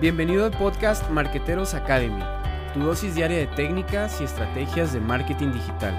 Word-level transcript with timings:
Bienvenido 0.00 0.46
al 0.46 0.52
podcast 0.52 1.10
Marqueteros 1.10 1.74
Academy, 1.74 2.22
tu 2.72 2.80
dosis 2.80 3.14
diaria 3.14 3.36
de 3.36 3.46
técnicas 3.48 4.18
y 4.22 4.24
estrategias 4.24 4.94
de 4.94 5.00
marketing 5.00 5.52
digital. 5.52 5.94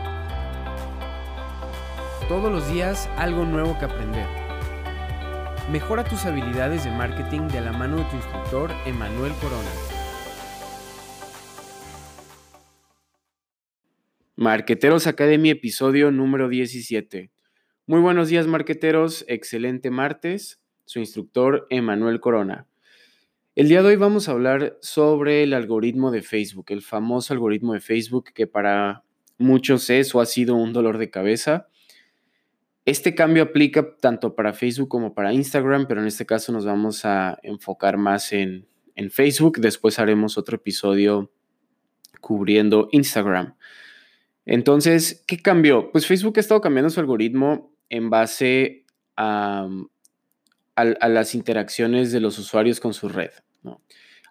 Todos 2.28 2.52
los 2.52 2.68
días 2.74 3.08
algo 3.18 3.46
nuevo 3.46 3.78
que 3.78 3.86
aprender. 3.86 4.26
Mejora 5.72 6.04
tus 6.04 6.26
habilidades 6.26 6.84
de 6.84 6.90
marketing 6.90 7.42
de 7.50 7.62
la 7.62 7.74
mano 7.74 7.98
de 7.98 8.06
tu 8.06 8.16
instructor 8.16 8.72
Emanuel 8.88 9.34
Corona. 9.34 9.70
Marqueteros 14.36 15.06
Academy, 15.06 15.52
episodio 15.52 16.10
número 16.10 16.50
17. 16.50 17.30
Muy 17.86 18.00
buenos 18.02 18.30
días, 18.30 18.48
marqueteros. 18.48 19.24
Excelente 19.28 19.92
martes. 19.92 20.60
Su 20.86 20.98
instructor 20.98 21.68
Emanuel 21.70 22.20
Corona. 22.20 22.66
El 23.54 23.68
día 23.68 23.82
de 23.82 23.90
hoy 23.90 23.96
vamos 23.98 24.30
a 24.30 24.32
hablar 24.32 24.78
sobre 24.80 25.44
el 25.44 25.54
algoritmo 25.54 26.10
de 26.10 26.22
Facebook, 26.22 26.68
el 26.70 26.82
famoso 26.82 27.34
algoritmo 27.34 27.74
de 27.74 27.82
Facebook 27.82 28.32
que 28.34 28.48
para 28.48 29.04
muchos 29.38 29.90
es 29.90 30.16
o 30.16 30.22
ha 30.22 30.26
sido 30.26 30.56
un 30.56 30.72
dolor 30.72 30.98
de 30.98 31.10
cabeza. 31.10 31.68
Este 32.86 33.14
cambio 33.14 33.44
aplica 33.44 33.98
tanto 33.98 34.36
para 34.36 34.54
Facebook 34.54 34.88
como 34.88 35.14
para 35.14 35.34
Instagram, 35.34 35.86
pero 35.86 36.00
en 36.00 36.08
este 36.08 36.26
caso 36.26 36.54
nos 36.54 36.64
vamos 36.64 37.04
a 37.04 37.40
enfocar 37.44 37.98
más 37.98 38.32
en, 38.32 38.70
en 38.96 39.12
Facebook. 39.12 39.60
Después 39.60 40.00
haremos 40.00 40.38
otro 40.38 40.56
episodio 40.56 41.30
cubriendo 42.22 42.88
Instagram. 42.94 43.56
Entonces, 44.46 45.26
¿qué 45.28 45.42
cambió? 45.42 45.92
Pues 45.92 46.08
Facebook 46.08 46.36
ha 46.38 46.40
estado 46.40 46.62
cambiando 46.62 46.90
su 46.90 47.02
algoritmo 47.02 47.76
en 47.90 48.10
base 48.10 48.86
a, 49.18 49.68
las 50.84 51.36
interacciones 51.36 52.12
de 52.12 52.20
los 52.20 52.38
usuarios 52.40 52.80
con 52.80 52.94
su 52.94 53.10
red. 53.10 53.32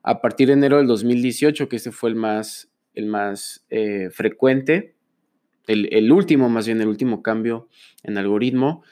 A 0.03 0.21
partir 0.21 0.49
de 0.49 0.55
enero 0.55 0.79
del 0.79 0.87
2018, 0.87 1.69
que 1.69 1.77
este 1.77 1.93
fue 1.93 2.11
el 2.11 2.17
más, 2.17 2.71
el 2.95 3.07
más 3.07 3.65
eh, 3.69 4.09
frecuente, 4.11 4.95
el, 5.67 6.11
último, 6.11 6.49
más 6.49 6.67
bien 6.67 6.81
el 6.81 6.89
último 6.89 7.23
cambio 7.23 7.69
en 8.03 8.19
algoritmo, 8.19 8.83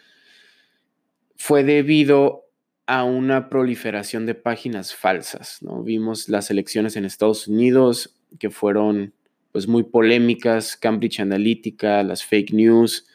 fue 1.36 1.64
debido 1.64 2.44
a 2.86 3.05
una 3.05 3.48
proliferación 3.48 4.27
de 4.27 4.34
páginas 4.34 4.94
falsas. 4.94 5.58
Vimos 5.84 6.28
las 6.28 6.50
elecciones 6.50 6.97
en 6.97 7.04
Estados 7.04 7.48
Unidos 7.48 8.16
que 8.38 8.50
fueron 8.50 9.12
pues, 9.52 9.66
muy 9.66 9.82
polémicas, 9.82 10.77
Cambridge 10.77 11.20
Analytica, 11.20 12.02
las 12.02 12.25
fake 12.25 12.52
news, 12.52 13.06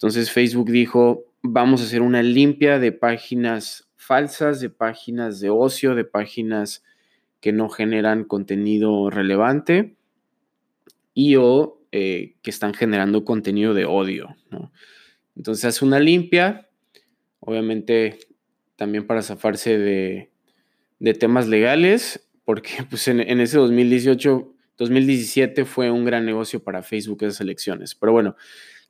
entonces 0.00 0.30
Facebook 0.30 0.70
dijo, 0.70 1.26
vamos 1.42 1.82
a 1.82 1.84
hacer 1.84 2.00
una 2.00 2.22
limpia 2.22 2.78
de 2.78 2.90
páginas 2.90 3.89
falsas, 4.10 4.58
de 4.58 4.70
páginas 4.70 5.38
de 5.38 5.50
ocio, 5.50 5.94
de 5.94 6.04
páginas 6.04 6.82
que 7.38 7.52
no 7.52 7.68
generan 7.68 8.24
contenido 8.24 9.08
relevante 9.08 9.94
y 11.14 11.36
o 11.36 11.80
eh, 11.92 12.34
que 12.42 12.50
están 12.50 12.74
generando 12.74 13.24
contenido 13.24 13.72
de 13.72 13.84
odio. 13.84 14.34
Entonces 15.36 15.64
hace 15.64 15.84
una 15.84 16.00
limpia, 16.00 16.68
obviamente 17.38 18.18
también 18.74 19.06
para 19.06 19.22
zafarse 19.22 19.78
de, 19.78 20.32
temas 21.20 21.46
legales, 21.46 22.28
porque 22.44 22.70
pues 22.90 23.06
en, 23.06 23.20
en, 23.20 23.38
ese 23.38 23.58
2018, 23.58 24.54
2017 24.76 25.64
fue 25.64 25.88
un 25.88 26.04
gran 26.04 26.26
negocio 26.26 26.64
para 26.64 26.82
Facebook 26.82 27.22
esas 27.22 27.42
elecciones. 27.42 27.94
Pero 27.94 28.10
bueno, 28.10 28.34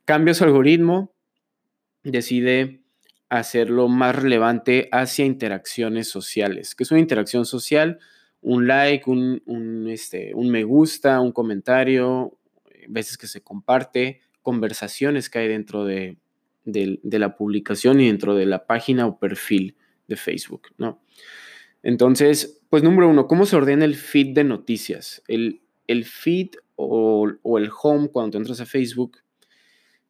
cambia 0.03 0.33
su 0.33 0.45
algoritmo, 0.45 1.13
decide 2.01 2.80
hacerlo 3.31 3.87
más 3.87 4.13
relevante 4.13 4.89
hacia 4.91 5.23
interacciones 5.23 6.09
sociales. 6.09 6.75
¿Qué 6.75 6.83
es 6.83 6.91
una 6.91 6.99
interacción 6.99 7.45
social? 7.45 7.97
Un 8.41 8.67
like, 8.67 9.09
un, 9.09 9.87
este, 9.89 10.35
un 10.35 10.49
me 10.49 10.65
gusta, 10.65 11.21
un 11.21 11.31
comentario, 11.31 12.37
eh, 12.65 12.85
veces 12.89 13.17
que 13.17 13.27
se 13.27 13.41
comparte, 13.41 14.19
conversaciones 14.41 15.29
que 15.29 15.39
hay 15.39 15.47
dentro 15.47 15.85
de, 15.85 16.17
la 16.65 17.37
publicación 17.37 18.01
y 18.01 18.07
dentro 18.07 18.35
de 18.35 18.45
la 18.45 18.65
página 18.67 19.07
o 19.07 19.17
perfil 19.17 19.77
de 20.09 20.17
Facebook, 20.17 20.63
¿no? 20.77 21.01
Entonces, 21.83 22.61
pues 22.69 22.83
número 22.83 23.07
uno, 23.07 23.27
¿cómo 23.27 23.45
se 23.45 23.55
ordena 23.55 23.85
el 23.85 23.95
feed 23.95 24.35
de 24.35 24.43
noticias? 24.43 25.23
El, 25.29 25.61
el 25.87 26.03
feed 26.03 26.49
o, 26.75 27.31
o, 27.41 27.57
el 27.57 27.69
home 27.81 28.09
cuando 28.09 28.37
entras 28.37 28.59
a 28.59 28.65
Facebook 28.65 29.19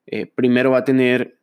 eh, 0.08 0.26
primero 0.26 0.72
va 0.72 0.80
a 0.80 0.84
tener, 0.84 1.40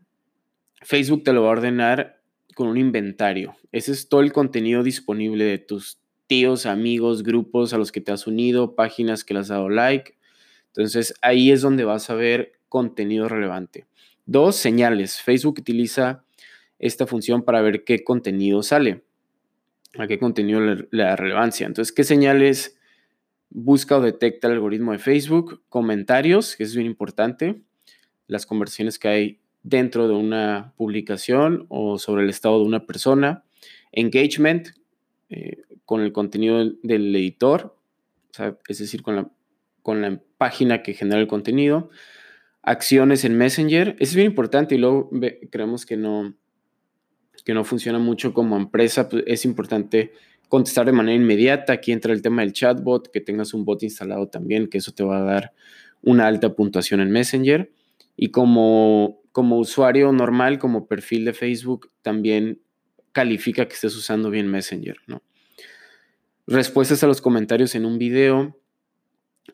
Facebook 0.82 1.24
te 1.24 1.32
lo 1.32 1.42
va 1.42 1.48
a 1.48 1.52
ordenar 1.52 2.20
con 2.54 2.68
un 2.68 2.76
inventario. 2.76 3.56
Ese 3.72 3.92
es 3.92 4.08
todo 4.08 4.20
el 4.20 4.32
contenido 4.32 4.82
disponible 4.82 5.44
de 5.44 5.58
tus 5.58 6.00
tíos, 6.26 6.66
amigos, 6.66 7.22
grupos 7.22 7.72
a 7.72 7.78
los 7.78 7.92
que 7.92 8.00
te 8.00 8.12
has 8.12 8.26
unido, 8.26 8.74
páginas 8.74 9.24
que 9.24 9.34
le 9.34 9.40
has 9.40 9.48
dado 9.48 9.68
like. 9.68 10.18
Entonces 10.68 11.14
ahí 11.22 11.50
es 11.50 11.62
donde 11.62 11.84
vas 11.84 12.10
a 12.10 12.14
ver 12.14 12.52
contenido 12.68 13.28
relevante. 13.28 13.86
Dos, 14.26 14.56
señales. 14.56 15.22
Facebook 15.22 15.58
utiliza 15.58 16.24
esta 16.78 17.06
función 17.06 17.42
para 17.42 17.62
ver 17.62 17.84
qué 17.84 18.04
contenido 18.04 18.62
sale, 18.62 19.02
a 19.98 20.06
qué 20.06 20.18
contenido 20.18 20.60
le, 20.60 20.86
da 20.92 21.16
relevancia. 21.16 21.66
Entonces, 21.66 21.92
¿qué 21.92 22.04
señales 22.04 22.78
busca 23.50 23.96
o 23.96 24.00
detecta 24.00 24.46
el 24.48 24.54
algoritmo 24.54 24.92
de 24.92 24.98
Facebook? 24.98 25.62
Comentarios, 25.68 26.56
que 26.56 26.64
es 26.64 26.74
bien 26.74 26.86
importante 26.86 27.62
las 28.26 28.44
conversaciones 28.44 28.98
que 28.98 29.08
hay 29.08 29.40
dentro 29.68 30.08
de 30.08 30.14
una 30.14 30.72
publicación 30.76 31.66
o 31.68 31.98
sobre 31.98 32.22
el 32.22 32.30
estado 32.30 32.58
de 32.58 32.64
una 32.64 32.86
persona, 32.86 33.44
engagement 33.92 34.68
eh, 35.28 35.62
con 35.84 36.00
el 36.00 36.12
contenido 36.12 36.58
del, 36.82 37.14
editor, 37.14 37.76
es 38.68 38.78
decir, 38.78 39.02
con 39.02 39.16
la, 39.16 39.30
con 39.82 40.00
la 40.00 40.20
página 40.38 40.82
que 40.82 40.94
genera 40.94 41.20
el 41.20 41.26
contenido, 41.26 41.90
acciones 42.62 43.24
en 43.24 43.36
Messenger, 43.36 43.96
es 43.98 44.14
bien 44.14 44.26
importante 44.26 44.74
y 44.74 44.78
luego 44.78 45.10
creemos 45.50 45.84
que 45.84 45.96
no, 45.96 46.34
que 47.44 47.54
no 47.54 47.64
funciona 47.64 47.98
mucho 47.98 48.32
como 48.32 48.56
empresa, 48.56 49.08
pues 49.08 49.24
es 49.26 49.44
importante 49.44 50.12
contestar 50.48 50.86
de 50.86 50.92
manera 50.92 51.16
inmediata. 51.16 51.74
Aquí 51.74 51.92
entra 51.92 52.12
el 52.12 52.22
tema 52.22 52.42
del 52.42 52.52
chatbot, 52.52 53.10
que 53.10 53.20
tengas 53.20 53.52
un 53.54 53.64
bot 53.64 53.82
instalado 53.82 54.28
también, 54.28 54.68
que 54.68 54.78
eso 54.78 54.92
te 54.92 55.04
va 55.04 55.18
a 55.18 55.22
dar 55.22 55.52
una 56.02 56.26
alta 56.26 56.54
puntuación 56.54 57.00
en 57.00 57.10
Messenger. 57.10 57.70
Y 58.16 58.30
como, 58.30 59.22
como 59.32 59.58
usuario 59.58 60.12
normal, 60.12 60.58
como 60.58 60.86
perfil 60.86 61.24
de 61.24 61.32
Facebook, 61.32 61.90
también 62.02 62.60
califica 63.12 63.66
que 63.66 63.74
estés 63.74 63.96
usando 63.96 64.30
bien 64.30 64.48
Messenger, 64.48 64.98
¿no? 65.06 65.22
Respuestas 66.46 67.02
a 67.02 67.06
los 67.06 67.20
comentarios 67.20 67.74
en 67.74 67.84
un 67.84 67.98
video. 67.98 68.58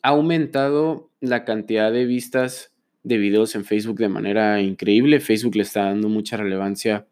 Ha 0.03 0.11
aumentado 0.11 1.11
la 1.21 1.45
cantidad 1.45 1.91
de 1.91 2.05
vistas 2.05 2.73
de 3.03 3.19
videos 3.19 3.55
en 3.55 3.65
Facebook 3.65 3.99
de 3.99 4.09
manera 4.09 4.61
increíble. 4.61 5.21
Facebook 5.21 5.57
le 5.57 5.63
está 5.63 5.85
dando 5.85 6.09
mucha 6.09 6.37
relevancia 6.37 7.07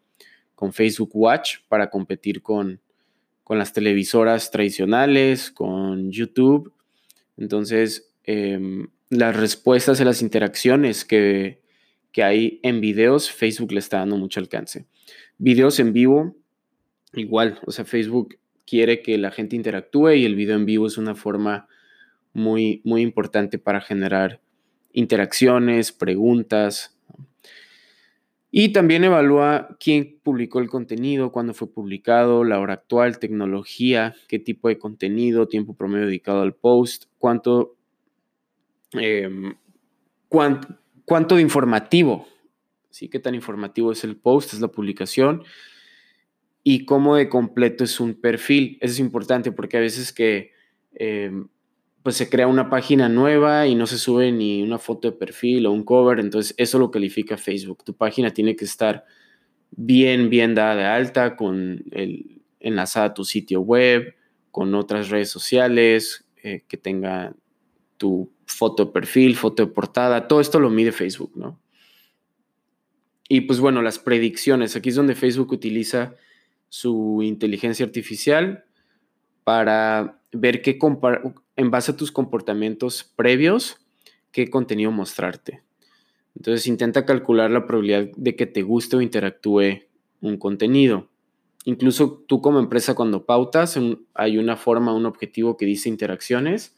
con 0.55 0.73
Facebook 0.73 1.11
Watch 1.13 1.57
para 1.67 1.89
competir 1.89 2.41
con, 2.41 2.79
con 3.43 3.57
las 3.57 3.73
televisoras 3.73 4.51
tradicionales, 4.51 5.51
con 5.51 6.11
YouTube. 6.11 6.71
Entonces, 7.35 8.13
eh, 8.25 8.87
las 9.09 9.35
respuestas 9.35 9.99
a 9.99 10.05
las 10.05 10.21
interacciones 10.21 11.03
que, 11.03 11.62
hay 12.21 12.59
en 12.61 12.81
videos, 12.81 13.31
Facebook 13.31 13.71
le 13.71 13.79
está 13.79 13.99
dando 13.99 14.17
mucho 14.17 14.39
alcance. 14.39 14.85
Videos 15.37 15.79
en 15.79 15.93
vivo, 15.93 16.35
igual, 17.13 17.59
o 17.65 17.71
sea, 17.71 17.85
Facebook 17.85 18.37
quiere 18.67 19.01
que 19.01 19.17
la 19.17 19.31
gente 19.31 19.55
interactúe 19.55 20.11
y 20.11 20.25
el 20.25 20.35
video 20.35 20.55
en 20.55 20.65
vivo 20.65 20.85
es 20.85 20.97
una 20.97 21.15
forma 21.15 21.67
muy, 22.33 22.81
muy 22.83 23.01
importante 23.01 23.57
para 23.57 23.81
generar 23.81 24.41
interacciones, 24.91 25.91
preguntas. 25.91 26.99
Y 28.51 28.73
también 28.73 29.03
evalúa 29.03 29.77
quién 29.79 30.19
publicó 30.21 30.59
el 30.59 30.69
contenido, 30.69 31.31
cuándo 31.31 31.55
fue 31.55 31.73
publicado, 31.73 32.43
la 32.43 32.59
hora 32.59 32.73
actual, 32.73 33.17
tecnología, 33.17 34.13
qué 34.27 34.37
tipo 34.37 34.67
de 34.67 34.77
contenido, 34.77 35.47
tiempo 35.47 35.73
promedio 35.73 36.05
dedicado 36.05 36.43
al 36.43 36.53
post, 36.53 37.05
cuánto 37.17 37.77
Em, 38.93 39.55
cuánto, 40.27 40.67
de 41.07 41.41
informativo, 41.41 42.27
¿sí? 42.89 43.09
¿Qué 43.09 43.19
tan 43.19 43.35
informativo 43.35 43.91
es 43.91 44.03
el 44.03 44.15
post, 44.15 44.53
es 44.53 44.61
la 44.61 44.69
publicación? 44.69 45.43
Y 46.63 46.85
cómo 46.85 47.15
de 47.15 47.29
completo 47.29 47.83
es 47.83 47.99
un 47.99 48.13
perfil. 48.13 48.77
Eso 48.81 48.93
es 48.93 48.99
importante 48.99 49.51
porque 49.51 49.77
a 49.77 49.81
veces 49.81 50.13
que 50.13 50.51
em, 50.93 51.47
pues 52.03 52.17
se 52.17 52.29
crea 52.29 52.47
una 52.47 52.69
página 52.69 53.07
nueva 53.09 53.65
y 53.67 53.75
no 53.75 53.87
se 53.87 53.97
sube 53.97 54.31
ni 54.31 54.61
una 54.61 54.77
foto 54.77 55.09
de 55.09 55.17
perfil 55.17 55.65
o 55.65 55.71
un 55.71 55.83
cover, 55.83 56.19
entonces 56.19 56.53
eso 56.57 56.77
lo 56.77 56.91
califica 56.91 57.37
Facebook. 57.37 57.83
Tu 57.85 57.95
página 57.95 58.31
tiene 58.31 58.55
que 58.55 58.65
estar 58.65 59.05
bien, 59.71 60.29
bien 60.29 60.53
dada 60.53 60.75
de 60.75 60.85
alta, 60.85 61.35
con 61.37 61.83
el, 61.91 62.41
enlazada 62.59 63.07
a 63.07 63.13
tu 63.13 63.23
sitio 63.23 63.61
web, 63.61 64.15
con 64.51 64.75
otras 64.75 65.09
redes 65.09 65.29
sociales, 65.29 66.25
eh, 66.43 66.63
que 66.67 66.77
tenga 66.77 67.33
tu 67.97 68.32
foto 68.45 68.85
de 68.85 68.91
perfil, 68.91 69.35
foto 69.35 69.65
de 69.65 69.71
portada, 69.71 70.27
todo 70.27 70.41
esto 70.41 70.59
lo 70.59 70.69
mide 70.69 70.91
Facebook, 70.91 71.31
¿no? 71.35 71.59
Y 73.29 73.41
pues 73.41 73.59
bueno, 73.59 73.81
las 73.81 73.99
predicciones, 73.99 74.75
aquí 74.75 74.89
es 74.89 74.95
donde 74.95 75.15
Facebook 75.15 75.51
utiliza 75.51 76.15
su 76.69 77.21
inteligencia 77.23 77.85
artificial 77.85 78.65
para 79.43 80.19
ver 80.31 80.61
qué 80.61 80.77
en 81.55 81.71
base 81.71 81.91
a 81.91 81.97
tus 81.97 82.11
comportamientos 82.11 83.03
previos, 83.15 83.77
qué 84.31 84.49
contenido 84.49 84.91
mostrarte. 84.91 85.63
Entonces 86.35 86.67
intenta 86.67 87.05
calcular 87.05 87.51
la 87.51 87.67
probabilidad 87.67 88.09
de 88.15 88.35
que 88.35 88.45
te 88.45 88.63
guste 88.63 88.97
o 88.97 89.01
interactúe 89.01 89.83
un 90.21 90.37
contenido. 90.37 91.09
Incluso 91.65 92.23
tú 92.27 92.41
como 92.41 92.59
empresa 92.59 92.95
cuando 92.95 93.25
pautas, 93.25 93.79
hay 94.13 94.37
una 94.37 94.57
forma, 94.57 94.93
un 94.93 95.05
objetivo 95.05 95.55
que 95.55 95.65
dice 95.65 95.89
interacciones. 95.89 96.75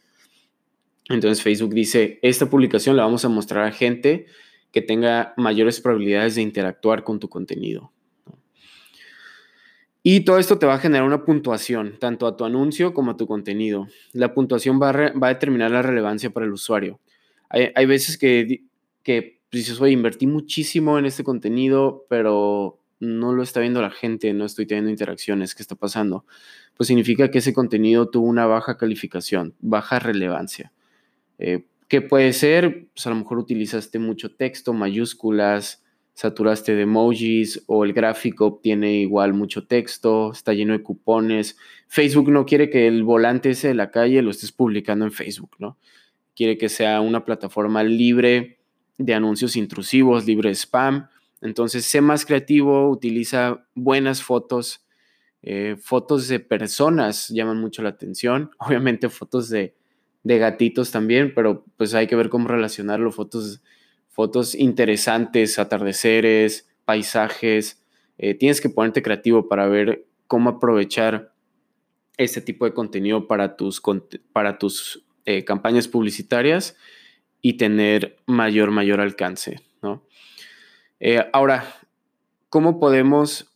Entonces 1.10 1.44
Facebook 1.44 1.74
dice, 1.74 2.20
esta 2.22 2.50
publicación 2.50 2.98
la 2.98 3.04
vamos 3.04 3.26
a 3.26 3.30
mostrar 3.30 3.66
a 3.66 3.72
gente 3.72 4.26
que 4.72 4.82
tenga 4.82 5.34
mayores 5.38 5.80
probabilidades 5.80 6.36
de 6.36 6.42
interactuar 6.42 7.04
con 7.04 7.20
tu 7.20 7.30
contenido. 7.30 7.92
Y 10.08 10.20
todo 10.20 10.38
esto 10.38 10.60
te 10.60 10.68
va 10.68 10.76
a 10.76 10.80
generar 10.80 11.08
una 11.08 11.26
puntuación, 11.26 11.98
tanto 12.00 12.28
a 12.28 12.38
tu 12.38 12.46
anuncio 12.46 12.94
como 12.94 13.12
a 13.12 13.18
tu 13.18 13.26
contenido. 13.26 13.88
La 14.14 14.34
puntuación 14.36 14.80
va 14.80 14.90
a, 14.90 15.30
determinar 15.30 15.72
la 15.72 15.82
relevancia 15.82 16.30
para 16.30 16.46
el 16.46 16.52
usuario. 16.52 17.00
Hay, 17.50 17.86
veces 17.86 18.18
que, 18.18 18.66
que 19.02 19.40
dices, 19.52 19.80
oye, 19.82 19.94
invertí 19.94 20.28
muchísimo 20.28 21.00
en 21.00 21.06
este 21.06 21.24
contenido, 21.24 22.06
pero 22.10 22.80
no 23.00 23.34
lo 23.34 23.44
está 23.44 23.62
viendo 23.62 23.82
la 23.82 23.92
gente, 23.92 24.34
no 24.34 24.46
estoy 24.46 24.66
teniendo 24.66 24.92
interacciones, 24.92 25.56
¿qué 25.56 25.64
está 25.64 25.76
pasando? 25.76 26.26
Pues 26.78 26.88
significa 26.88 27.32
que 27.32 27.40
ese 27.40 27.54
contenido 27.54 28.10
tuvo 28.10 28.28
una 28.28 28.46
baja 28.46 28.78
calificación, 28.78 29.56
baja 29.60 30.00
relevancia. 30.00 30.72
Eh, 31.40 31.66
¿Qué 31.88 32.02
puede 32.02 32.34
ser? 32.34 32.88
Pues 32.94 33.06
a 33.08 33.10
lo 33.12 33.18
mejor 33.18 33.38
utilizaste 33.38 34.00
mucho 34.00 34.36
texto, 34.36 34.74
mayúsculas, 34.74 35.84
saturaste 36.14 36.76
de 36.76 36.84
emojis 36.84 37.64
o 37.68 37.86
el 37.86 37.94
gráfico 37.94 38.60
tiene 38.62 39.02
igual 39.02 39.34
mucho 39.34 39.68
texto, 39.68 40.32
está 40.32 40.54
lleno 40.54 40.74
de 40.74 40.82
cupones. 40.82 41.58
Facebook 41.88 42.32
no 42.32 42.46
quiere 42.46 42.70
que 42.70 42.88
el 42.88 43.04
volante 43.04 43.52
ese 43.52 43.70
de 43.70 43.76
la 43.76 43.92
calle 43.92 44.22
lo 44.22 44.32
estés 44.32 44.52
publicando 44.52 45.06
en 45.06 45.12
Facebook, 45.12 45.58
¿no? 45.60 45.78
Quiere 46.36 46.58
que 46.58 46.70
sea 46.70 47.02
una 47.02 47.24
plataforma 47.24 47.84
libre 47.84 48.60
de 48.98 49.14
anuncios 49.14 49.56
intrusivos, 49.56 50.26
libre 50.26 50.50
de 50.50 50.56
spam 50.56 51.08
entonces, 51.46 51.86
sé 51.86 52.02
más 52.02 52.26
creativo, 52.26 52.90
utiliza 52.90 53.68
buenas 53.76 54.24
fotos. 54.24 54.84
Eh, 55.44 55.76
fotos 55.80 56.28
de 56.28 56.40
personas 56.40 57.30
llaman 57.30 57.60
mucho 57.60 57.84
la 57.84 57.90
atención. 57.90 58.50
Obviamente 58.60 59.10
fotos 59.10 59.50
de, 59.50 59.76
gatitos 60.26 60.92
también, 60.92 61.34
pero 61.34 61.64
pues 61.78 61.94
hay 61.94 62.08
que 62.08 62.16
ver 62.16 62.30
cómo 62.30 62.48
relacionarlo. 62.48 63.12
Fotos, 63.12 63.62
fotos 64.10 64.56
interesantes, 64.56 65.60
atardeceres, 65.60 66.68
paisajes. 66.84 67.84
Eh, 68.18 68.34
tienes 68.34 68.60
que 68.60 68.70
ponerte 68.70 69.04
creativo 69.04 69.48
para 69.48 69.68
ver 69.68 70.08
cómo 70.28 70.50
aprovechar 70.50 71.34
este 72.18 72.42
tipo 72.42 72.66
de 72.66 72.74
contenido 72.74 73.28
para 73.28 73.56
tus, 73.56 73.82
para 74.34 74.58
tus 74.58 75.06
eh, 75.26 75.44
campañas 75.44 75.88
publicitarias 75.88 76.76
y 77.42 77.54
tener 77.54 78.18
mayor, 78.26 78.72
mayor 78.72 79.02
alcance, 79.02 79.62
¿no? 79.82 80.04
Eh, 81.00 81.24
ahora, 81.34 81.66
¿cómo 82.50 82.80
podemos, 82.80 83.54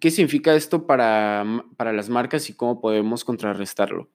qué 0.00 0.10
significa 0.10 0.54
esto 0.54 0.86
para, 0.86 1.64
para, 1.76 1.92
las 1.92 2.08
marcas 2.08 2.48
y 2.50 2.54
cómo 2.54 2.80
podemos 2.80 3.24
contrarrestarlo? 3.24 4.08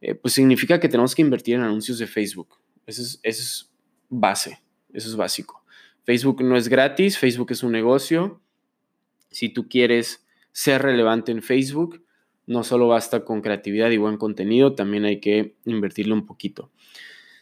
Eh, 0.00 0.14
pues 0.14 0.34
significa 0.34 0.78
que 0.78 0.88
tenemos 0.88 1.14
que 1.14 1.22
invertir 1.22 1.56
en 1.56 1.62
anuncios 1.62 1.98
de 1.98 2.06
Facebook. 2.06 2.58
Eso 2.86 3.02
es, 3.02 3.20
eso 3.22 3.42
es 3.42 3.72
base, 4.08 4.62
eso 4.92 5.08
es 5.08 5.16
básico. 5.16 5.64
Facebook 6.04 6.42
no 6.42 6.56
es 6.56 6.68
gratis, 6.68 7.18
Facebook 7.18 7.50
es 7.50 7.62
un 7.62 7.72
negocio. 7.72 8.40
Si 9.30 9.48
tú 9.48 9.68
quieres 9.68 10.24
ser 10.52 10.82
relevante 10.82 11.32
en 11.32 11.42
Facebook, 11.42 12.04
no 12.46 12.62
solo 12.62 12.88
basta 12.88 13.24
con 13.24 13.42
creatividad 13.42 13.90
y 13.90 13.96
buen 13.96 14.16
contenido, 14.16 14.74
también 14.74 15.04
hay 15.04 15.20
que 15.20 15.56
invertirlo 15.64 16.14
un 16.14 16.26
poquito. 16.26 16.70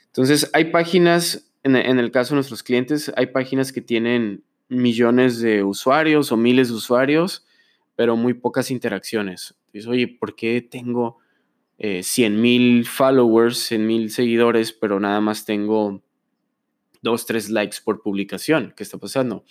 Entonces, 0.06 0.50
hay 0.54 0.66
páginas, 0.66 1.52
en 1.62 1.76
el 1.76 2.10
caso 2.10 2.30
de 2.30 2.36
nuestros 2.36 2.62
clientes, 2.62 3.12
hay 3.16 3.26
páginas 3.26 3.72
que 3.72 3.80
tienen 3.80 4.44
millones 4.68 5.40
de 5.40 5.62
usuarios 5.62 6.32
o 6.32 6.36
miles 6.36 6.68
de 6.68 6.74
usuarios, 6.74 7.44
pero 7.96 8.16
muy 8.16 8.34
pocas 8.34 8.70
interacciones. 8.70 9.54
Dices, 9.72 9.88
oye, 9.88 10.08
¿por 10.08 10.34
qué 10.34 10.62
tengo 10.62 11.18
eh, 11.78 12.02
100 12.02 12.40
mil 12.40 12.86
followers, 12.86 13.58
100 13.58 13.86
mil 13.86 14.10
seguidores, 14.10 14.72
pero 14.72 15.00
nada 15.00 15.20
más 15.20 15.44
tengo 15.44 16.02
dos, 17.02 17.26
tres 17.26 17.50
likes 17.50 17.78
por 17.84 18.02
publicación? 18.02 18.72
¿Qué 18.76 18.82
está 18.82 18.98
pasando? 18.98 19.44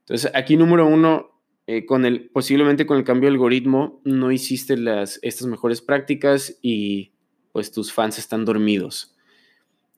Entonces, 0.00 0.30
aquí 0.34 0.56
número 0.56 0.86
uno, 0.86 1.42
eh, 1.66 1.84
con 1.84 2.06
el, 2.06 2.30
posiblemente 2.30 2.86
con 2.86 2.96
el 2.96 3.04
cambio 3.04 3.28
de 3.28 3.34
algoritmo, 3.34 4.00
no 4.04 4.32
hiciste 4.32 4.76
las, 4.76 5.18
estas 5.22 5.46
mejores 5.46 5.82
prácticas 5.82 6.58
y 6.62 7.12
pues 7.52 7.72
tus 7.72 7.92
fans 7.92 8.18
están 8.18 8.44
dormidos. 8.44 9.14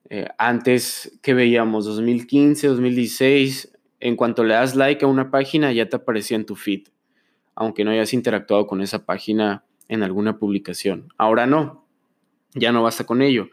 Eh, 0.08 0.26
antes 0.38 1.19
que 1.23 1.35
veíamos 1.35 1.85
2015, 1.85 2.67
2016, 2.67 3.79
en 4.00 4.17
cuanto 4.17 4.43
le 4.43 4.55
das 4.55 4.75
like 4.75 5.05
a 5.05 5.08
una 5.08 5.31
página, 5.31 5.73
ya 5.73 5.88
te 5.88 5.97
aparecía 5.97 6.37
en 6.37 6.47
tu 6.47 6.56
feed, 6.56 6.88
aunque 7.55 7.85
no 7.85 7.93
hayas 7.93 8.12
interactuado 8.14 8.67
con 8.67 8.81
esa 8.81 9.05
página 9.05 9.64
en 9.90 10.04
alguna 10.04 10.38
publicación. 10.38 11.12
Ahora 11.19 11.46
no, 11.46 11.84
ya 12.54 12.70
no 12.70 12.84
basta 12.84 13.04
con 13.04 13.22
ello. 13.22 13.50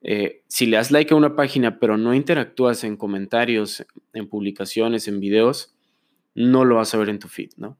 Eh, 0.00 0.42
si 0.48 0.64
le 0.64 0.78
das 0.78 0.90
like 0.90 1.12
a 1.12 1.16
una 1.16 1.36
página, 1.36 1.78
pero 1.78 1.98
no 1.98 2.14
interactúas 2.14 2.84
en 2.84 2.96
comentarios, 2.96 3.86
en 4.14 4.28
publicaciones, 4.28 5.08
en 5.08 5.20
videos, 5.20 5.76
no 6.34 6.64
lo 6.64 6.76
vas 6.76 6.94
a 6.94 6.98
ver 6.98 7.10
en 7.10 7.18
tu 7.18 7.28
feed, 7.28 7.50
¿no? 7.58 7.78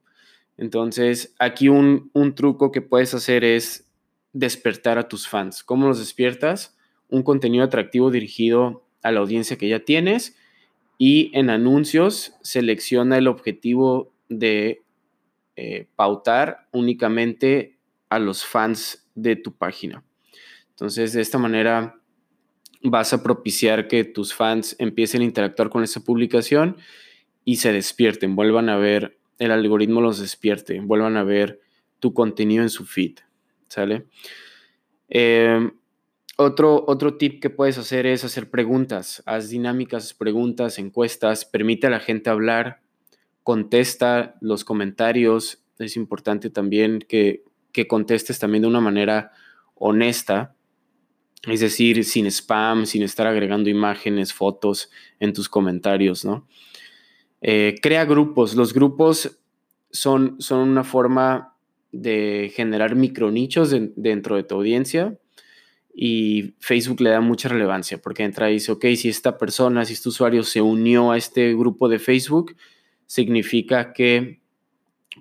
Entonces, 0.58 1.34
aquí 1.38 1.70
un, 1.70 2.10
un 2.12 2.34
truco 2.34 2.70
que 2.72 2.82
puedes 2.82 3.14
hacer 3.14 3.42
es 3.42 3.90
despertar 4.34 4.98
a 4.98 5.08
tus 5.08 5.26
fans. 5.26 5.64
¿Cómo 5.64 5.88
los 5.88 5.98
despiertas? 5.98 6.76
Un 7.08 7.22
contenido 7.22 7.64
atractivo 7.64 8.10
dirigido 8.10 8.86
a 9.02 9.12
la 9.12 9.20
audiencia 9.20 9.56
que 9.56 9.69
ya 9.69 9.80
tienes 9.80 10.36
y 10.98 11.30
en 11.32 11.48
anuncios 11.48 12.34
selecciona 12.42 13.16
el 13.16 13.28
objetivo 13.28 14.12
de 14.28 14.82
eh, 15.56 15.88
pautar 15.96 16.69
únicamente 16.72 17.78
a 18.08 18.19
los 18.19 18.44
fans 18.44 19.08
de 19.14 19.37
tu 19.37 19.56
página. 19.56 20.04
Entonces, 20.70 21.12
de 21.12 21.20
esta 21.20 21.38
manera 21.38 21.96
vas 22.82 23.12
a 23.12 23.22
propiciar 23.22 23.88
que 23.88 24.04
tus 24.04 24.34
fans 24.34 24.76
empiecen 24.78 25.22
a 25.22 25.25
interactuar 25.25 25.70
con 25.70 25.84
esa 25.84 26.00
publicación 26.00 26.76
y 27.44 27.56
se 27.56 27.72
despierten, 27.72 28.37
vuelvan 28.37 28.69
a 28.69 28.76
ver, 28.76 29.19
el 29.38 29.50
algoritmo 29.50 30.00
los 30.00 30.19
despierte, 30.19 30.81
vuelvan 30.81 31.16
a 31.16 31.25
ver 31.25 31.60
tu 32.00 32.12
contenido 32.12 32.62
en 32.62 32.70
su 32.70 32.84
feed. 32.84 33.19
¿Sale? 33.69 34.06
Eh, 35.08 35.70
otro, 36.36 36.84
otro 36.86 37.17
tip 37.17 37.41
que 37.41 37.50
puedes 37.50 37.79
hacer 37.79 38.06
es 38.06 38.24
hacer 38.24 38.50
preguntas. 38.50 39.22
Haz 39.27 39.48
dinámicas, 39.48 40.15
preguntas, 40.15 40.79
encuestas, 40.79 41.44
permite 41.44 41.86
a 41.86 41.91
la 41.91 42.00
gente 42.00 42.31
hablar, 42.31 42.81
contesta 43.43 44.37
los 44.41 44.65
comentarios. 44.65 45.63
Es 45.79 45.96
importante 45.96 46.51
también 46.51 47.05
que, 47.08 47.44
que 47.72 47.87
contestes 47.87 48.39
también 48.39 48.63
de 48.63 48.69
una 48.69 48.81
manera 48.81 49.32
honesta, 49.75 50.55
es 51.49 51.61
decir, 51.61 52.05
sin 52.05 52.27
spam, 52.27 52.87
sin 52.87 53.03
estar 53.03 53.27
agregando 53.27 53.69
imágenes, 53.69 54.32
fotos 54.32 54.91
en 55.19 55.32
tus 55.32 55.49
comentarios, 55.49 56.25
¿no? 56.25 56.46
Eh, 57.41 57.75
crea 57.82 58.05
grupos. 58.05 58.55
Los 58.55 58.72
grupos 58.72 59.41
son, 59.91 60.37
son 60.41 60.61
una 60.61 60.84
forma 60.84 61.56
de 61.91 62.53
generar 62.55 62.94
micronichos 62.94 63.75
dentro 63.96 64.37
de 64.37 64.44
tu 64.44 64.55
audiencia 64.55 65.19
y 65.94 66.55
Facebook 66.58 67.01
le 67.03 67.11
da 67.11 67.20
mucha 67.20 67.49
relevancia 67.49 68.01
porque 68.01 68.22
entra 68.22 68.51
y 68.51 68.55
dice, 68.55 68.72
ok, 68.72 68.87
si 68.96 69.08
esta 69.08 69.37
persona, 69.37 69.84
si 69.84 69.93
este 69.93 70.08
usuario 70.08 70.43
se 70.43 70.63
unió 70.63 71.11
a 71.11 71.19
este 71.19 71.55
grupo 71.55 71.89
de 71.89 71.99
Facebook, 71.99 72.56
significa 73.12 73.92
que 73.92 74.40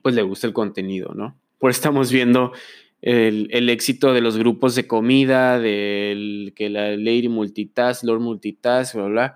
pues 0.01 0.15
le 0.15 0.21
gusta 0.21 0.47
el 0.47 0.53
contenido, 0.53 1.13
¿no? 1.13 1.37
Por 1.59 1.71
estamos 1.71 2.09
viendo 2.09 2.53
el, 3.01 3.67
éxito 3.67 4.13
de 4.13 4.21
los 4.21 4.37
grupos 4.37 4.75
de 4.75 4.87
comida, 4.87 5.59
del 5.59 6.53
que 6.55 6.69
la 6.69 6.95
Lady 6.95 7.27
Multitask, 7.27 8.05
Lord 8.05 8.21
Multitask, 8.21 8.95
bla, 8.95 9.05
bla. 9.07 9.35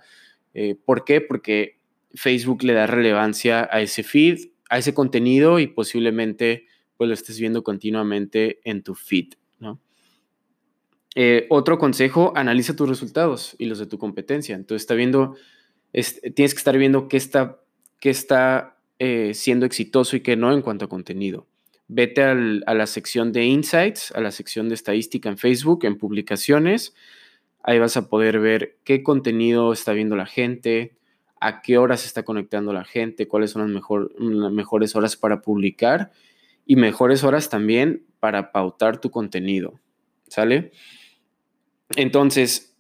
Eh, 0.53 0.75
¿Por 0.85 1.03
qué? 1.03 1.19
Porque 1.19 1.81
Facebook 2.13 2.63
le 2.63 2.71
da 2.71 2.87
relevancia 2.87 3.67
a 3.69 3.81
ese 3.81 4.03
feed, 4.03 4.51
a 4.69 4.77
ese 4.77 4.93
contenido 4.93 5.59
y 5.59 5.67
posiblemente 5.67 6.65
pues 6.95 7.09
lo 7.09 7.13
estés 7.13 7.37
viendo 7.37 7.61
continuamente 7.61 8.61
en 8.63 8.83
tu 8.83 8.95
feed, 8.95 9.33
¿no? 9.59 9.81
Eh, 11.13 11.45
otro 11.49 11.77
consejo, 11.77 12.31
analiza 12.37 12.73
tus 12.73 12.87
resultados 12.87 13.57
y 13.59 13.65
los 13.65 13.79
de 13.79 13.85
tu 13.85 13.97
competencia. 13.97 14.55
Entonces, 14.55 14.83
está 14.83 14.93
viendo, 14.93 15.35
tienes 15.91 16.53
que 16.53 16.59
estar 16.59 16.77
viendo 16.77 17.09
qué 17.09 17.17
está, 17.17 17.59
qué 17.99 18.09
está 18.09 18.77
eh, 18.99 19.33
siendo 19.33 19.65
exitoso 19.65 20.15
y 20.15 20.21
qué 20.21 20.35
no 20.35 20.53
en 20.53 20.61
cuanto 20.61 20.85
a 20.85 20.89
contenido. 20.89 21.47
Vete 21.87 22.23
a 22.23 22.33
la 22.33 22.87
sección 22.87 23.31
de 23.31 23.45
Insights, 23.45 24.11
a 24.13 24.21
la 24.21 24.31
sección 24.31 24.69
de 24.69 24.75
estadística 24.75 25.29
en 25.29 25.37
Facebook, 25.37 25.85
en 25.85 25.97
publicaciones. 25.97 26.95
Ahí 27.61 27.77
vas 27.77 27.95
a 27.97 28.09
poder 28.09 28.39
ver 28.39 28.77
qué 28.83 29.03
contenido 29.03 29.71
está 29.71 29.93
viendo 29.93 30.15
la 30.15 30.25
gente, 30.25 30.97
a 31.39 31.61
qué 31.61 31.77
horas 31.77 32.01
se 32.01 32.07
está 32.07 32.23
conectando 32.23 32.73
la 32.73 32.85
gente, 32.85 33.27
cuáles 33.27 33.51
son 33.51 33.73
las, 33.73 33.83
las 34.17 34.51
mejores 34.51 34.95
horas 34.95 35.15
para 35.15 35.41
publicar 35.41 36.11
y 36.65 36.75
mejores 36.75 37.23
horas 37.23 37.49
también 37.49 38.05
para 38.19 38.51
pautar 38.51 38.99
tu 38.99 39.11
contenido. 39.11 39.79
¿Sale? 40.27 40.71
Entonces, 41.95 42.75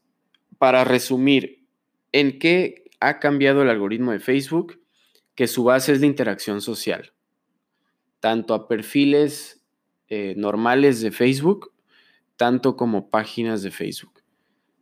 para 0.57 0.83
resumir, 0.83 1.63
¿en 2.11 2.39
qué 2.39 2.85
ha 2.99 3.19
cambiado 3.19 3.61
el 3.61 3.69
algoritmo 3.69 4.11
de 4.13 4.19
Facebook? 4.19 4.79
Que 5.35 5.47
su 5.47 5.63
base 5.63 5.91
es 5.91 5.99
la 5.99 6.07
interacción 6.07 6.61
social. 6.61 7.13
Tanto 8.19 8.53
a 8.53 8.67
perfiles 8.67 9.63
eh, 10.07 10.33
normales 10.37 11.01
de 11.01 11.11
Facebook, 11.11 11.73
tanto 12.37 12.75
como 12.75 13.09
páginas 13.09 13.61
de 13.61 13.71
Facebook. 13.71 14.21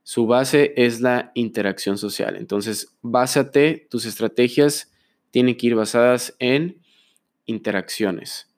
Su 0.04 0.28
base 0.28 0.74
es 0.76 1.02
la 1.02 1.32
interacción 1.34 1.98
social. 1.98 2.36
Entonces, 2.36 2.98
básate, 3.02 3.88
tus 3.90 4.06
estrategias 4.06 4.92
tienen 5.32 5.56
que 5.56 5.68
ir 5.68 5.76
basadas 5.76 6.36
en 6.40 6.82
interacciones. 7.46 8.54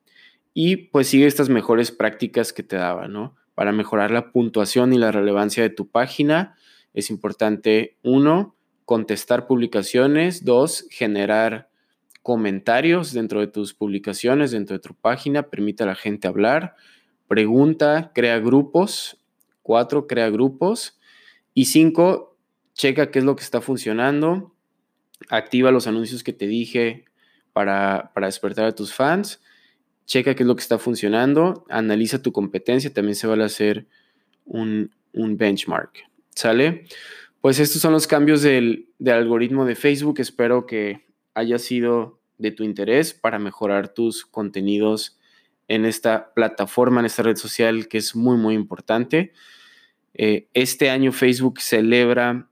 Y 0.53 0.77
pues 0.77 1.07
sigue 1.07 1.27
estas 1.27 1.49
mejores 1.49 1.91
prácticas 1.91 2.51
que 2.51 2.63
te 2.63 2.77
daba, 2.77 3.07
¿no? 3.07 3.35
Para 3.53 3.71
mejorar 3.71 4.09
la 4.11 4.31
puntuación 4.31 4.93
y 4.93 4.97
la 4.97 5.11
relevancia 5.11 5.61
de 5.61 5.69
tu 5.69 5.89
página, 5.89 6.55
es 6.93 7.09
importante, 7.09 7.97
uno, 8.03 8.55
contestar 8.85 9.47
publicaciones, 9.47 10.45
dos, 10.45 10.87
generar 10.89 11.69
comentarios 12.25 13.13
dentro 13.13 13.39
de 13.39 13.46
tus 13.46 13.75
publicaciones, 13.75 14.50
dentro 14.50 14.75
de 14.75 14.82
tu 14.82 14.96
página, 14.96 15.44
permite 15.44 15.84
a 15.84 15.86
la 15.86 15.94
gente 15.94 16.27
hablar, 16.27 16.75
pregunta, 17.27 18.12
crea 18.15 18.39
grupos, 18.39 19.24
cuatro, 19.62 20.08
crea 20.08 20.32
grupos 20.32 21.00
y 21.53 21.65
cinco, 21.65 22.36
checa 22.74 23.12
qué 23.12 23.20
es 23.20 23.25
lo 23.25 23.36
que 23.36 23.44
está 23.44 23.62
funcionando, 23.62 24.55
activa 25.29 25.70
los 25.70 25.86
anuncios 25.86 26.24
que 26.24 26.34
te 26.34 26.48
dije 26.48 27.05
para, 27.53 28.12
despertar 28.15 28.65
a 28.65 28.74
tus 28.74 28.91
fans, 28.91 29.39
checa 30.08 30.34
qué 30.34 30.41
es 30.41 30.48
lo 30.48 30.55
que 30.55 30.63
está 30.63 30.79
funcionando, 30.79 31.63
analiza 31.70 32.24
tu 32.24 32.32
competencia, 32.32 32.91
también 32.91 33.13
se 33.13 33.27
va 33.27 33.36
a 33.36 33.46
hacer 33.46 33.86
un, 34.46 34.89
benchmark, 35.13 36.10
¿sale? 36.32 36.88
Pues 37.39 37.60
estos 37.60 37.84
son 37.84 37.94
los 37.94 38.08
cambios 38.08 38.41
del, 38.41 38.89
del 38.98 39.13
algoritmo 39.13 39.63
de 39.63 39.75
Facebook, 39.75 40.20
espero 40.20 40.65
que 40.65 41.04
haya 41.35 41.59
sido 41.59 42.19
de 42.37 42.51
tu 42.51 42.63
interés 42.63 43.13
para 43.13 43.39
mejorar 43.39 43.93
tus 43.93 44.25
contenidos 44.25 45.19
en 45.67 45.85
esta 45.85 46.33
plataforma, 46.33 46.99
en 46.99 47.05
esta 47.05 47.23
red 47.23 47.35
social 47.35 47.87
que 47.87 47.97
es 47.97 48.15
muy, 48.15 48.37
muy 48.37 48.55
importante. 48.55 49.33
Eh, 50.13 50.47
este 50.53 50.89
año 50.89 51.11
Facebook 51.11 51.59
celebra 51.59 52.49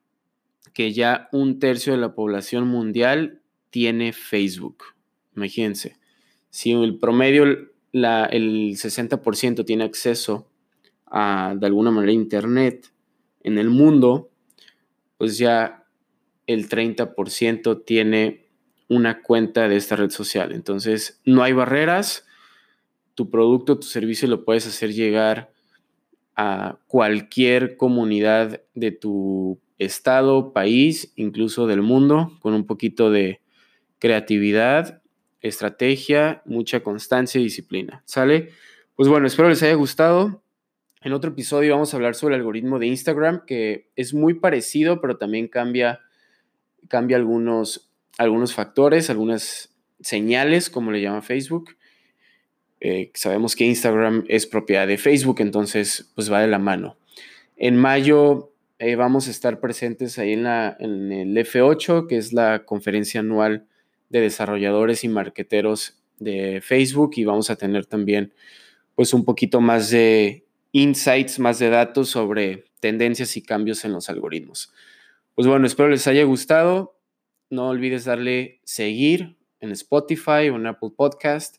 que 0.74 0.92
ya 0.92 1.30
un 1.32 1.60
tercio 1.60 1.94
de 1.94 2.00
la 2.00 2.14
población 2.14 2.68
mundial 2.68 3.42
tiene 3.70 4.14
Facebook. 4.14 4.84
Imagínense, 5.36 5.98
si 6.50 6.72
el 6.72 7.00
promedio, 7.00 7.44
el 7.44 7.72
60% 7.94 9.66
tiene 9.66 9.84
acceso 9.84 10.50
a, 11.08 11.56
de 11.58 11.66
alguna 11.66 11.92
manera, 11.92 12.12
Internet 12.12 12.92
en 13.42 13.58
el 13.58 13.70
mundo, 13.70 14.32
pues 15.18 15.38
ya 15.38 15.86
el 16.48 16.68
30% 16.70 17.84
tiene 17.86 18.43
una 18.96 19.22
cuenta 19.22 19.68
de 19.68 19.76
esta 19.76 19.96
red 19.96 20.10
social. 20.10 20.52
Entonces, 20.52 21.22
no 21.26 21.44
hay 21.44 21.54
barreras. 21.54 22.26
Tu 23.16 23.30
producto, 23.30 23.80
tu 23.80 23.88
servicio 23.88 24.28
lo 24.28 24.44
puedes 24.46 24.68
hacer 24.68 24.94
llegar 24.94 25.52
a 26.36 26.80
cualquier 26.88 27.78
comunidad 27.78 28.62
de 28.74 28.92
tu 28.92 29.60
estado, 29.78 30.54
país, 30.54 31.14
incluso 31.16 31.68
del 31.68 31.82
mundo, 31.82 32.38
con 32.42 32.54
un 32.54 32.66
poquito 32.66 33.12
de 33.12 33.42
creatividad, 34.00 35.02
estrategia, 35.42 36.42
mucha 36.46 36.82
constancia 36.82 37.40
y 37.40 37.46
disciplina. 37.46 38.02
¿Sale? 38.06 38.50
Pues 38.96 39.10
bueno, 39.10 39.28
espero 39.28 39.50
les 39.50 39.62
haya 39.64 39.76
gustado. 39.76 40.44
En 41.02 41.14
otro 41.14 41.32
episodio 41.32 41.74
vamos 41.74 41.94
a 41.94 41.98
hablar 41.98 42.16
sobre 42.16 42.36
el 42.36 42.42
algoritmo 42.42 42.80
de 42.80 42.88
Instagram, 42.88 43.46
que 43.46 43.90
es 43.96 44.14
muy 44.14 44.36
parecido, 44.36 45.02
pero 45.02 45.18
también 45.18 45.48
cambia, 45.48 46.00
cambia 46.88 47.18
algunos, 47.18 47.93
algunos 48.18 48.54
factores, 48.54 49.10
algunas 49.10 49.76
señales, 50.02 50.70
como 50.70 50.92
le 50.92 51.02
llama 51.02 51.22
Facebook. 51.22 51.76
Eh, 52.80 53.12
sabemos 53.14 53.56
que 53.56 53.66
Instagram 53.66 54.26
es 54.28 54.46
propiedad 54.46 54.88
de 54.88 54.98
Facebook, 54.98 55.38
entonces 55.40 56.12
pues 56.16 56.32
va 56.32 56.42
de 56.42 56.48
la 56.48 56.60
mano. 56.60 56.98
En 57.56 57.78
mayo 57.78 58.54
eh, 58.80 58.96
vamos 58.96 59.28
a 59.28 59.32
estar 59.32 59.60
presentes 59.60 60.20
ahí 60.20 60.34
en, 60.34 60.44
la, 60.44 60.76
en 60.80 61.12
el 61.12 61.38
F8, 61.38 62.08
que 62.08 62.18
es 62.18 62.34
la 62.34 62.66
conferencia 62.66 63.22
anual 63.22 63.66
de 64.10 64.20
desarrolladores 64.20 65.04
y 65.04 65.10
marqueteros 65.10 66.04
de 66.20 66.62
Facebook 66.62 67.12
y 67.16 67.26
vamos 67.26 67.50
a 67.50 67.56
tener 67.56 67.86
también 67.86 68.34
pues 68.96 69.14
un 69.14 69.26
poquito 69.26 69.62
más 69.62 69.90
de 69.90 70.46
insights, 70.72 71.40
más 71.40 71.60
de 71.60 71.70
datos 71.70 72.10
sobre 72.10 72.66
tendencias 72.80 73.38
y 73.38 73.42
cambios 73.42 73.86
en 73.86 73.94
los 73.94 74.10
algoritmos. 74.10 74.74
Pues 75.36 75.48
bueno, 75.48 75.66
espero 75.66 75.90
les 75.90 76.06
haya 76.08 76.24
gustado. 76.24 76.96
No 77.54 77.68
olvides 77.68 78.06
darle 78.06 78.60
seguir 78.64 79.38
en 79.60 79.72
Spotify 79.74 80.50
o 80.50 80.56
en 80.56 80.66
Apple 80.66 80.90
Podcast. 80.98 81.58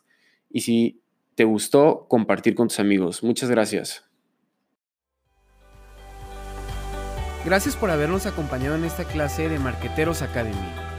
Y 0.51 0.63
si 0.63 1.01
te 1.37 1.45
gustó, 1.45 2.07
compartir 2.09 2.57
con 2.57 2.67
tus 2.67 2.81
amigos. 2.81 3.23
Muchas 3.23 3.49
gracias. 3.49 4.05
Gracias 7.45 7.77
por 7.77 7.91
habernos 7.91 8.27
acompañado 8.27 8.75
en 8.75 8.83
esta 8.83 9.05
clase 9.05 9.49
de 9.49 9.61
Marqueteros 9.61 10.23
Academy. 10.23 10.57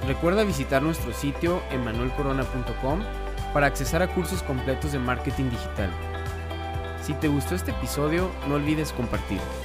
Recuerda 0.07 0.45
visitar 0.45 0.81
nuestro 0.81 1.11
sitio 1.11 1.61
emanuelcorona.com 1.71 3.01
para 3.53 3.67
accesar 3.67 4.01
a 4.01 4.13
cursos 4.13 4.43
completos 4.43 4.93
de 4.93 4.99
marketing 4.99 5.49
digital. 5.49 5.89
Si 7.01 7.13
te 7.15 7.27
gustó 7.27 7.55
este 7.55 7.71
episodio, 7.71 8.31
no 8.47 8.55
olvides 8.55 8.93
compartirlo. 8.93 9.64